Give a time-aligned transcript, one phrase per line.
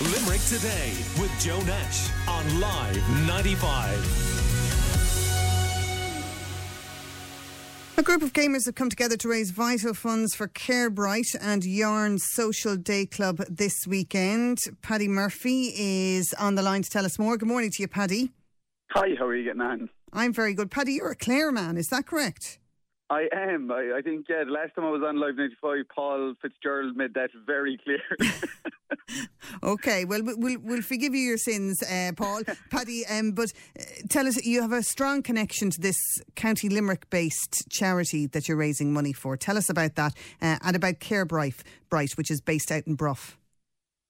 [0.00, 4.34] Limerick Today with Joe Nash on Live 95.
[7.96, 12.18] A group of gamers have come together to raise vital funds for CareBright and Yarn
[12.18, 14.58] Social Day Club this weekend.
[14.82, 17.36] Paddy Murphy is on the line to tell us more.
[17.36, 18.32] Good morning to you, Paddy.
[18.90, 19.90] Hi, how are you getting on?
[20.12, 20.72] I'm very good.
[20.72, 22.58] Paddy, you're a Clare man, is that correct?
[23.10, 23.70] I am.
[23.70, 27.14] I, I think, yeah, the last time I was on Live 95, Paul Fitzgerald made
[27.14, 28.00] that very clear.
[29.62, 32.42] okay, well, we'll, we'll forgive you your sins, uh, Paul.
[32.70, 35.96] Paddy, um, but uh, tell us, you have a strong connection to this
[36.34, 39.36] County Limerick based charity that you're raising money for.
[39.36, 43.36] Tell us about that uh, and about CareBright, Bright, which is based out in Bruff.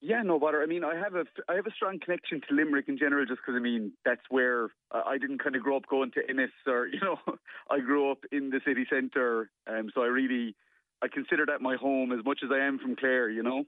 [0.00, 0.62] Yeah, no bother.
[0.62, 3.40] I mean, I have a I have a strong connection to Limerick in general, just
[3.40, 6.86] because I mean that's where I didn't kind of grow up going to Ennis or
[6.92, 7.16] you know
[7.68, 10.54] I grew up in the city centre, um, so I really
[11.02, 13.64] I consider that my home as much as I am from Clare, you know.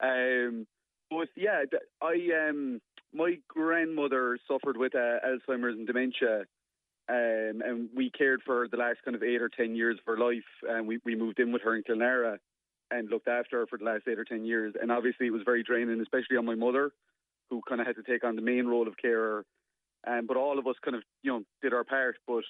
[0.00, 0.66] Um,
[1.10, 1.64] but yeah,
[2.00, 2.80] I um
[3.12, 6.44] my grandmother suffered with uh, Alzheimer's and dementia,
[7.10, 10.06] um, and we cared for her the last kind of eight or ten years of
[10.06, 12.38] her life, and we we moved in with her in Kilnara
[12.90, 14.74] and looked after for the last eight or ten years.
[14.80, 16.90] And obviously, it was very draining, especially on my mother,
[17.50, 19.44] who kind of had to take on the main role of carer.
[20.06, 22.16] Um, but all of us kind of, you know, did our part.
[22.26, 22.44] But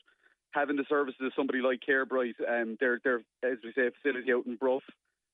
[0.52, 4.32] having the services of somebody like CareBright, um, they're, they're, as we say, a facility
[4.32, 4.82] out in Bruff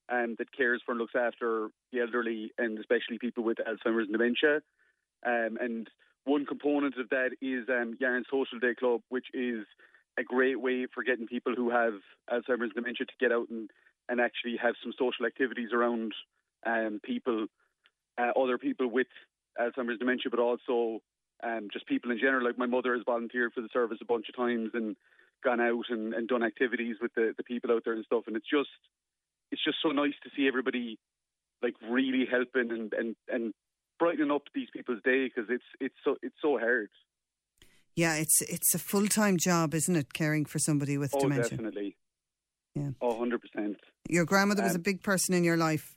[0.09, 4.13] um, that cares for and looks after the elderly and especially people with Alzheimer's and
[4.13, 4.61] dementia.
[5.25, 5.89] Um, and
[6.25, 9.65] one component of that is um, Yarn Social Day Club, which is
[10.17, 11.93] a great way for getting people who have
[12.31, 13.69] Alzheimer's and dementia to get out and
[14.09, 16.13] and actually have some social activities around
[16.65, 17.47] um, people,
[18.17, 19.07] uh, other people with
[19.59, 21.01] Alzheimer's dementia, but also
[21.43, 22.45] um, just people in general.
[22.45, 24.95] Like my mother has volunteered for the service a bunch of times and
[25.43, 28.23] gone out and, and done activities with the, the people out there and stuff.
[28.27, 28.69] And it's just
[29.51, 30.97] it's just so nice to see everybody
[31.61, 33.53] like really helping and and, and
[33.99, 36.89] brightening up these people's day because it's it's so it's so hard.
[37.95, 40.13] Yeah, it's it's a full time job, isn't it?
[40.13, 41.51] Caring for somebody with oh, dementia.
[41.51, 41.95] definitely.
[42.75, 42.89] Yeah.
[43.01, 43.75] Oh, 100%.
[44.09, 45.95] Your grandmother was Um, a big person in your life.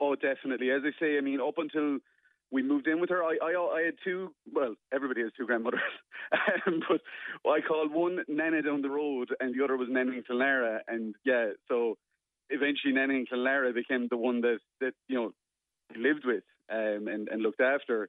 [0.00, 0.70] Oh, definitely.
[0.70, 1.98] As I say, I mean, up until
[2.50, 4.32] we moved in with her, I I, I had two.
[4.52, 5.80] Well, everybody has two grandmothers,
[6.66, 7.00] um, but
[7.48, 10.78] I called one Nana down the road, and the other was Nana in Kilnara.
[10.88, 11.96] And yeah, so
[12.50, 15.32] eventually Nana in Kilnara became the one that that you know
[15.96, 18.08] lived with um, and and looked after.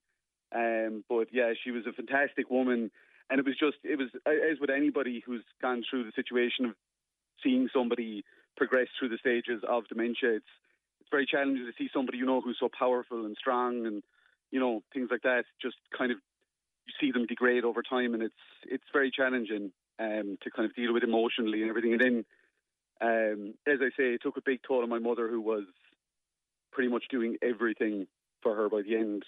[0.53, 2.91] Um, but yeah, she was a fantastic woman,
[3.29, 6.75] and it was just it was as with anybody who's gone through the situation of
[7.43, 8.23] seeing somebody
[8.57, 10.35] progress through the stages of dementia.
[10.35, 10.45] It's
[10.99, 14.01] it's very challenging to see somebody you know who's so powerful and strong and
[14.51, 15.45] you know things like that.
[15.61, 16.17] Just kind of
[16.87, 18.33] you see them degrade over time, and it's
[18.65, 21.93] it's very challenging um, to kind of deal with emotionally and everything.
[21.93, 22.25] And then,
[23.01, 25.65] um, as I say, it took a big toll on my mother, who was
[26.71, 28.07] pretty much doing everything
[28.41, 29.23] for her by the end.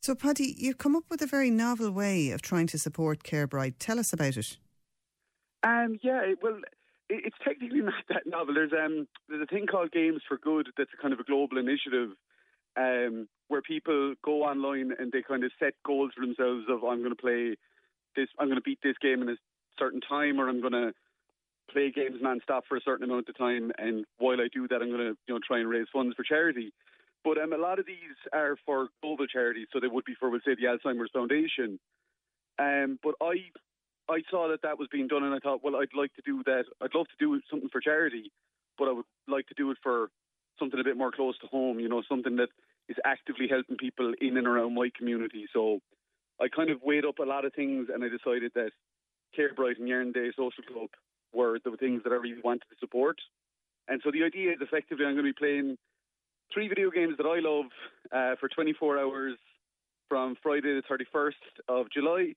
[0.00, 3.74] So, Paddy, you've come up with a very novel way of trying to support CareBright.
[3.78, 4.56] Tell us about it.
[5.62, 6.60] Um, yeah, well,
[7.08, 8.54] it, it's technically not that novel.
[8.54, 11.58] There's um, there's a thing called Games for Good that's a kind of a global
[11.58, 12.10] initiative
[12.76, 16.98] um, where people go online and they kind of set goals for themselves of I'm
[16.98, 17.56] going to play
[18.16, 19.36] this, I'm going to beat this game in a
[19.78, 20.92] certain time, or I'm going to
[21.70, 23.72] play games non-stop for a certain amount of time.
[23.78, 26.22] And while I do that, I'm going to you know try and raise funds for
[26.22, 26.72] charity.
[27.24, 30.30] But um, a lot of these are for global charities, so they would be for,
[30.30, 31.80] we'll say, the Alzheimer's Foundation.
[32.58, 33.50] Um, but I
[34.08, 36.42] I saw that that was being done, and I thought, well, I'd like to do
[36.46, 36.64] that.
[36.80, 38.30] I'd love to do something for charity,
[38.78, 40.08] but I would like to do it for
[40.58, 41.78] something a bit more close to home.
[41.78, 42.48] You know, something that
[42.88, 45.46] is actively helping people in and around my community.
[45.52, 45.80] So
[46.40, 48.70] I kind of weighed up a lot of things, and I decided that
[49.38, 50.88] CareBright and Yarn Day Social Club
[51.32, 53.18] were the things that I really wanted to support.
[53.88, 55.76] And so the idea is effectively I'm going to be playing
[56.52, 57.66] three video games that I love
[58.12, 59.36] uh, for 24 hours
[60.08, 61.32] from Friday the 31st
[61.68, 62.32] of July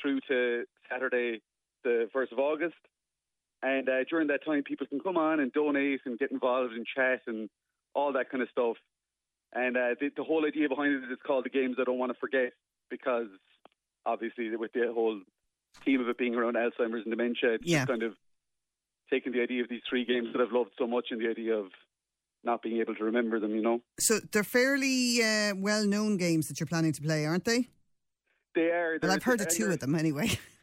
[0.00, 1.40] through to Saturday
[1.84, 2.74] the 1st of August.
[3.62, 6.84] And uh, during that time, people can come on and donate and get involved and
[6.86, 7.48] chat and
[7.94, 8.76] all that kind of stuff.
[9.54, 12.12] And uh, the, the whole idea behind it is called the games I don't want
[12.12, 12.52] to forget
[12.90, 13.26] because
[14.04, 15.20] obviously with the whole
[15.84, 17.78] theme of it being around Alzheimer's and dementia, it's Yeah.
[17.78, 18.12] just kind of
[19.10, 21.54] taking the idea of these three games that I've loved so much and the idea
[21.54, 21.66] of
[22.44, 23.80] not being able to remember them, you know.
[23.98, 27.68] So, they're fairly uh, well known games that you're planning to play, aren't they?
[28.54, 28.98] They are.
[29.02, 30.30] Well, I've heard of two of them anyway.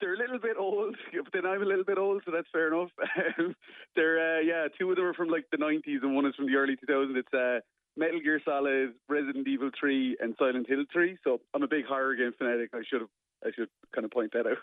[0.00, 2.68] they're a little bit old, but then I'm a little bit old, so that's fair
[2.72, 2.90] enough.
[3.96, 6.46] they're uh, yeah, two of them are from like the '90s, and one is from
[6.46, 7.16] the early 2000s.
[7.16, 7.60] It's uh,
[7.96, 11.18] Metal Gear Solid, Resident Evil 3, and Silent Hill 3.
[11.24, 12.70] So I'm a big horror game fanatic.
[12.72, 13.10] I should have,
[13.44, 14.58] I should kind of point that out.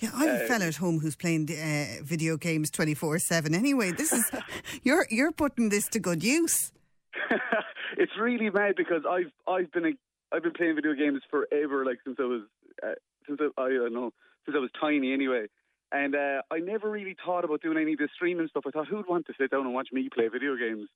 [0.00, 3.18] Yeah, I have a Uh, fella at home who's playing uh, video games twenty four
[3.18, 3.54] seven.
[3.54, 4.30] Anyway, this is
[4.82, 6.72] you're you're putting this to good use.
[7.96, 9.92] it's really mad because I've I've been a,
[10.34, 12.42] I've been playing video games forever, like since I was
[12.82, 12.94] uh,
[13.26, 14.12] since I, I don't know
[14.50, 15.46] since I was tiny anyway.
[15.92, 18.64] And uh, I never really thought about doing any of the streaming stuff.
[18.66, 20.88] I thought, who'd want to sit down and watch me play video games?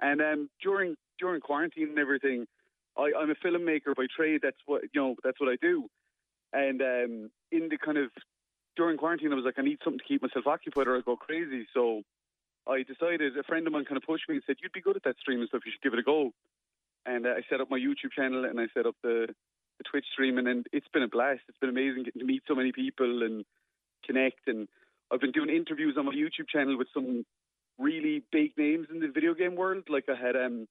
[0.00, 2.46] And um, during during quarantine and everything,
[2.96, 4.40] I, I'm a filmmaker by trade.
[4.42, 5.14] That's what you know.
[5.22, 5.86] That's what I do.
[6.52, 8.10] And um, in the kind of
[8.76, 11.16] during quarantine, I was like, I need something to keep myself occupied, or I go
[11.16, 11.66] crazy.
[11.72, 12.02] So
[12.66, 13.36] I decided.
[13.36, 15.16] A friend of mine kind of pushed me and said, "You'd be good at that
[15.20, 15.62] streaming stuff.
[15.64, 16.32] You should give it a go."
[17.06, 19.28] And uh, I set up my YouTube channel and I set up the,
[19.80, 21.40] the Twitch streaming, and it's been a blast.
[21.48, 23.44] It's been amazing getting to meet so many people and
[24.04, 24.46] connect.
[24.46, 24.68] And
[25.10, 27.24] I've been doing interviews on my YouTube channel with some
[27.78, 29.84] really big names in the video game world.
[29.88, 30.68] Like I had um,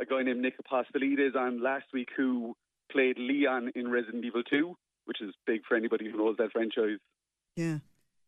[0.00, 2.56] a guy named Nick Apostolides on last week who
[2.90, 6.98] played Leon in Resident Evil 2, which is big for anybody who knows that franchise.
[7.56, 7.78] Yeah.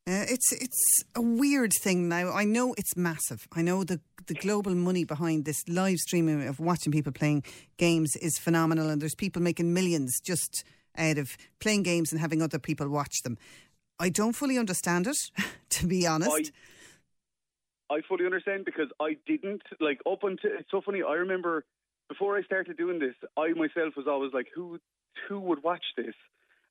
[0.06, 2.32] Uh, it's it's a weird thing now.
[2.32, 3.47] I know it's massive.
[3.52, 7.44] I know the the global money behind this live streaming of watching people playing
[7.76, 10.64] games is phenomenal, and there's people making millions just
[10.97, 13.38] out of playing games and having other people watch them.
[13.99, 15.19] I don't fully understand it,
[15.70, 16.52] to be honest.
[17.91, 21.02] I, I fully understand because I didn't like up until it's so funny.
[21.06, 21.64] I remember
[22.08, 24.81] before I started doing this, I myself was always like, who
[25.29, 26.14] who would watch this?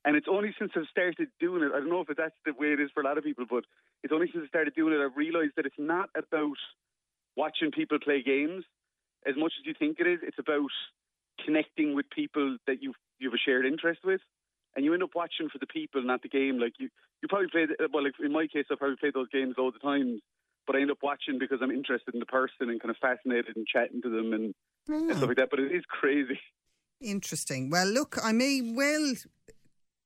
[0.06, 2.72] And it's only since I've started doing it, I don't know if that's the way
[2.72, 3.66] it is for a lot of people, but
[4.04, 6.58] it's only since I started doing it, I've realised that it's not about
[7.36, 8.64] watching people play games
[9.28, 10.20] as much as you think it is.
[10.24, 10.72] It's about
[11.46, 14.22] connecting with people that you've, you have a shared interest with.
[14.76, 16.60] And you end up watching for the people, not the game.
[16.60, 16.90] Like you,
[17.22, 19.80] you probably play, well, like in my case, I probably play those games all the
[19.80, 20.22] time,
[20.68, 23.58] but I end up watching because I'm interested in the person and kind of fascinated
[23.58, 24.54] and chatting to them and,
[24.88, 25.50] and stuff like that.
[25.50, 26.40] But it is crazy.
[27.02, 27.70] Interesting.
[27.70, 29.16] Well, look, I may well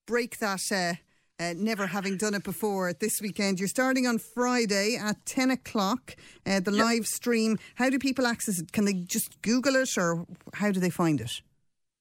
[0.06, 0.62] break that.
[0.72, 0.94] Uh,
[1.40, 3.60] uh, never having done it before this weekend.
[3.60, 6.16] You're starting on Friday at 10 o'clock,
[6.46, 6.86] uh, the yep.
[6.86, 7.58] live stream.
[7.76, 8.72] How do people access it?
[8.72, 11.42] Can they just Google it or how do they find it?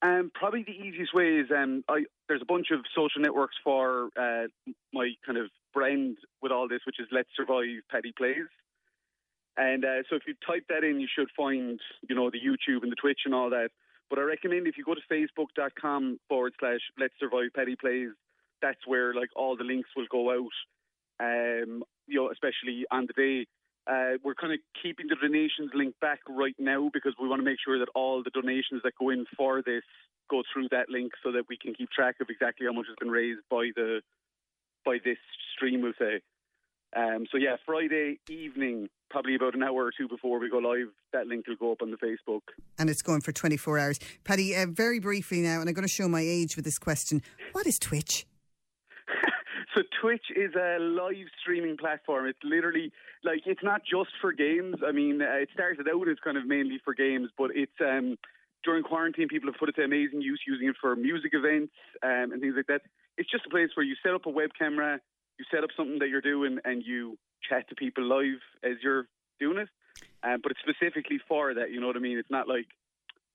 [0.02, 4.10] Um, probably the easiest way is um, I, there's a bunch of social networks for
[4.16, 4.48] uh,
[4.92, 8.48] my kind of brand with all this, which is Let's Survive Paddy Plays.
[9.56, 11.78] And uh, so if you type that in, you should find,
[12.08, 13.70] you know, the YouTube and the Twitch and all that.
[14.12, 18.10] But I recommend if you go to facebook.com forward slash Let's Survive Paddy Plays,
[18.60, 20.52] that's where like all the links will go out.
[21.18, 23.46] Um, you know, especially on the day.
[23.90, 27.44] Uh, we're kind of keeping the donations link back right now because we want to
[27.44, 29.82] make sure that all the donations that go in for this
[30.30, 32.96] go through that link so that we can keep track of exactly how much has
[33.00, 34.02] been raised by the
[34.84, 35.18] by this
[35.56, 35.80] stream.
[35.80, 36.20] We'll say.
[36.94, 40.88] Um, so yeah, Friday evening, probably about an hour or two before we go live,
[41.12, 42.40] that link will go up on the Facebook.
[42.78, 44.00] And it's going for 24 hours.
[44.24, 47.22] Paddy, uh, very briefly now, and I'm going to show my age with this question.
[47.52, 48.26] What is Twitch?
[49.74, 52.26] so Twitch is a live streaming platform.
[52.26, 52.90] It's literally
[53.22, 54.76] like it's not just for games.
[54.84, 58.16] I mean, uh, it started out as kind of mainly for games, but it's um,
[58.64, 61.72] during quarantine, people have put it to amazing use, using it for music events
[62.02, 62.80] um, and things like that.
[63.18, 65.00] It's just a place where you set up a web camera,
[65.38, 67.18] you set up something that you're doing and you
[67.48, 69.06] chat to people live as you're
[69.40, 69.68] doing it.
[70.22, 72.18] Um, but it's specifically for that, you know what I mean?
[72.18, 72.66] It's not like,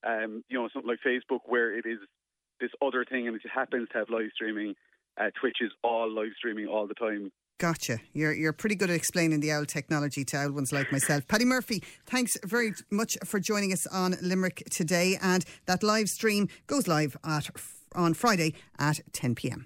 [0.06, 2.00] um, you know, something like Facebook where it is
[2.60, 4.76] this other thing and it just happens to have live streaming.
[5.20, 7.32] Uh, Twitch is all live streaming all the time.
[7.60, 7.98] Gotcha.
[8.14, 11.28] You're you're pretty good at explaining the old technology to old ones like myself.
[11.28, 15.18] Paddy Murphy, thanks very much for joining us on Limerick today.
[15.22, 17.50] And that live stream goes live at
[17.96, 19.66] on Friday at 10 p.m.